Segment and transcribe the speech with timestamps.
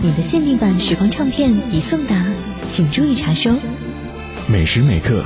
[0.00, 2.24] 你的限定版时光唱片已送达，
[2.66, 3.52] 请注意查收。
[4.48, 5.24] 每时每刻，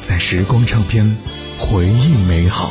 [0.00, 1.16] 在时光唱片，
[1.58, 2.70] 回忆美好。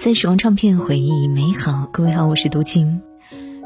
[0.00, 3.02] 在时光唱片回忆美好，各位好，我是杜青。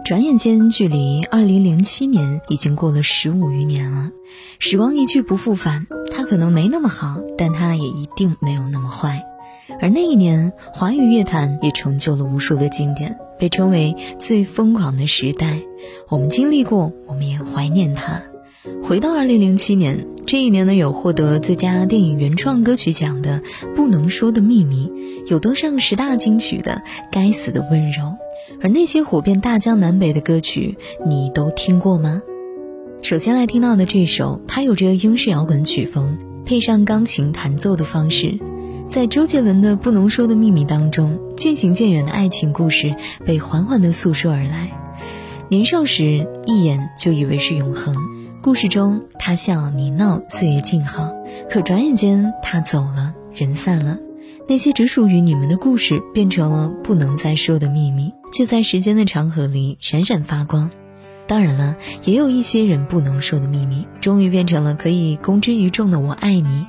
[0.04, 4.10] 转眼间，距离二零零七年已经过了十五余年了。
[4.58, 9.22] 时光一去不复返，它可能没那么好，但它也一定没有那么坏。
[9.80, 15.58] 而那一年，华语乐坛也成就了无数的经典，被称为最疯狂的时代。
[16.08, 18.22] 我们经历过，我们也怀念它。
[18.82, 23.40] 回到二零零七年，这一年呢，有获得最佳电影原创歌曲奖的
[23.74, 24.86] 《不能说的秘密》，
[25.30, 28.02] 有登上十大金曲的《该死的温柔》，
[28.60, 32.20] 而那些火遍大江南北的歌曲，你都听过吗？
[33.00, 38.38] 首先来听到的这首，它有着英式摇滚曲风，配上钢琴弹奏的方式，
[38.90, 44.72] 在周杰伦的《不能说的秘密》当中，渐行渐远的爱情故事被缓缓地诉说而来。
[45.48, 47.94] 年少时一眼就以为是永恒，
[48.42, 51.14] 故事中他笑你闹，岁月静好，
[51.48, 53.96] 可转眼间他走了，人散了，
[54.48, 60.68] 那些只属于你们的故事变成了不能再说的秘密，却在时间的长河里闪闪发光。
[61.28, 66.66] 当然了，也有一些人不能说的秘密，终于变成了可以公之于众的“我爱你”。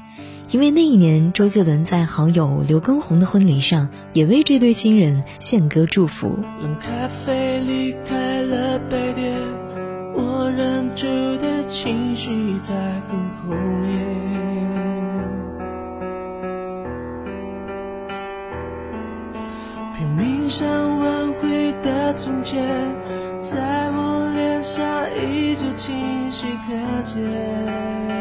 [0.51, 6.37] 因为那一年，周杰伦在好友刘畊宏的婚礼上，也为这对新人献歌祝福。
[6.61, 9.39] 冷咖啡离开了杯垫，
[10.13, 12.75] 我忍住的情绪在
[13.09, 14.01] 很后面。
[19.97, 20.67] 拼命想
[20.99, 22.61] 挽回的从前，
[23.41, 24.83] 在我脸上
[25.15, 26.73] 依旧清晰可
[27.05, 28.20] 见。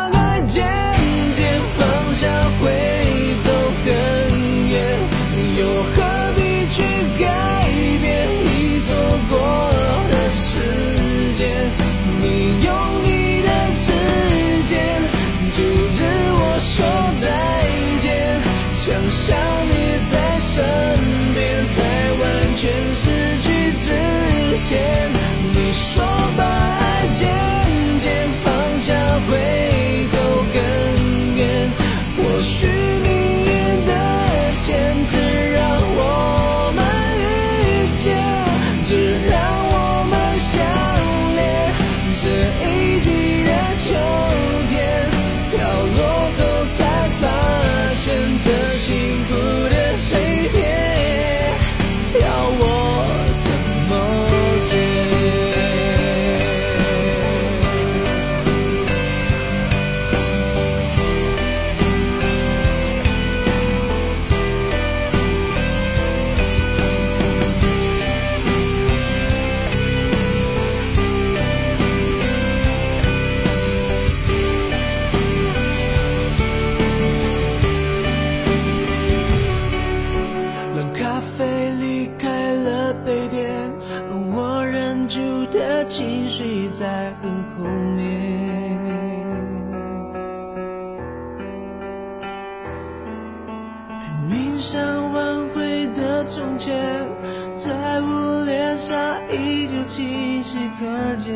[97.55, 97.71] 在
[98.01, 98.95] 我脸上
[99.29, 100.85] 依旧清晰可
[101.17, 101.31] 见。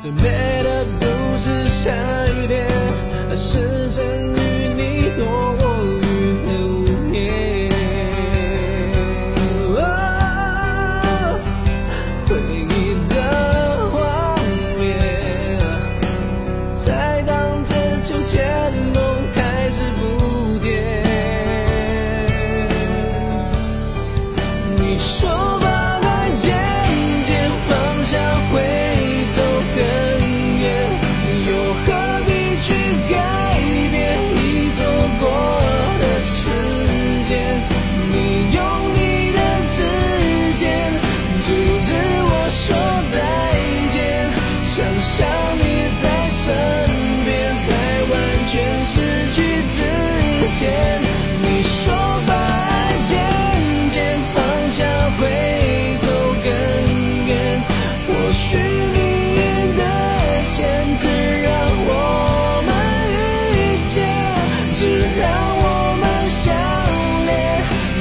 [0.00, 0.22] 最美
[0.62, 1.04] 的不
[1.38, 1.92] 是下
[2.28, 2.66] 雨天，
[3.30, 4.04] 而是曾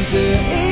[0.09, 0.66] 是一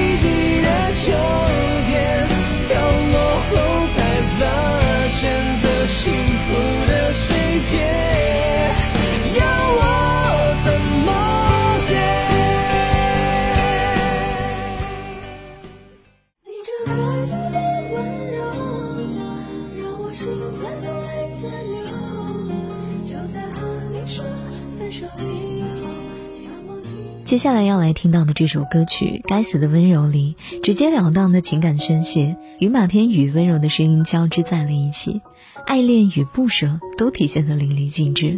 [27.35, 35.21] 接下来要来听到的这首歌曲《该死的温柔》里，直截了当的情感宣泄与马天宇温柔的声音交织在了一起，
[35.67, 38.37] 爱恋与不舍都体现得淋漓尽致。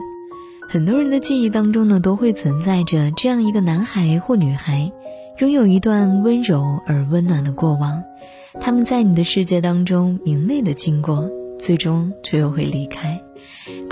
[0.68, 4.92] 很多人的记忆当中呢，都会存在着这样一个男孩或女孩，
[5.38, 8.02] 拥有一段温柔而温暖的过往，
[8.60, 11.30] 他们在你的世界当中明媚的经过，
[11.60, 13.22] 最终却又会离开。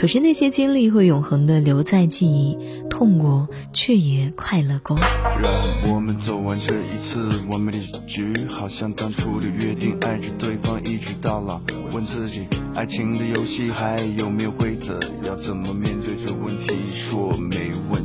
[0.05, 2.55] 可是那些经历会永恒的留在记忆，
[2.91, 4.99] 痛过却也快乐过。
[4.99, 5.51] 让
[5.91, 11.59] 我们走完这一次完美的结局，好像当初的约定，爱着对方一直到老。
[11.91, 12.41] 问自己，
[12.75, 14.99] 爱情的游戏还有没有规则？
[15.23, 16.75] 要怎么面对这问题？
[16.93, 18.04] 说没问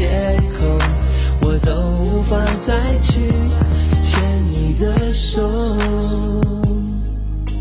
[0.00, 0.08] 借
[0.58, 0.64] 口，
[1.42, 3.20] 我都无法再去
[4.00, 5.46] 牵你的手。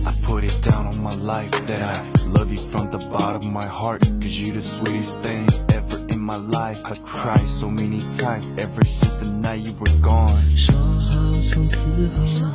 [0.06, 2.02] I put it down on my life that I
[2.34, 4.08] love you from the bottom of my heart.
[4.22, 6.80] Cause you the sweetest thing ever in my life.
[6.86, 10.32] I cried so many times ever since the night you were gone.
[10.56, 12.48] 说好从此后。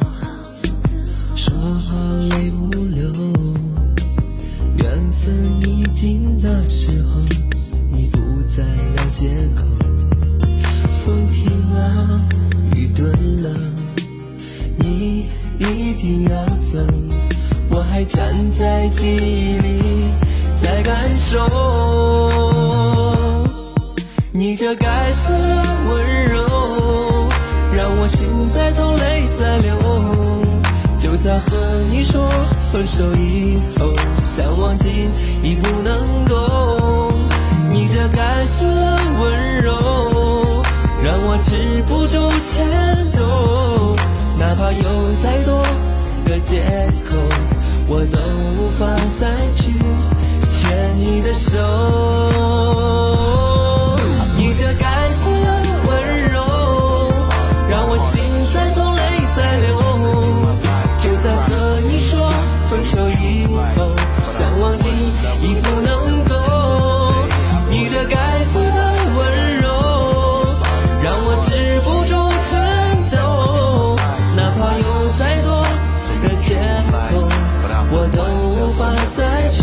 [1.37, 1.95] 说好
[2.31, 3.13] 泪不流，
[32.75, 35.09] 分手以后，想忘记
[35.45, 37.13] 已不能够。
[37.71, 40.61] 你这该死的温柔，
[41.01, 41.55] 让我止
[41.89, 42.19] 不住
[42.51, 43.95] 颤抖。
[44.41, 44.83] 哪怕有
[45.23, 45.63] 再多
[46.25, 46.65] 的借
[47.09, 47.15] 口，
[47.87, 48.19] 我都
[48.59, 48.85] 无法
[49.21, 49.79] 再去
[50.51, 51.53] 牵你的手。
[77.97, 79.63] 我都无法再去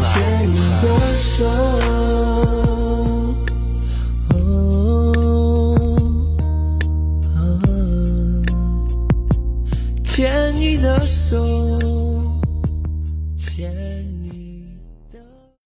[0.00, 2.03] 牵你的手。